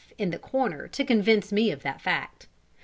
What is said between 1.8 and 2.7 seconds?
the fact.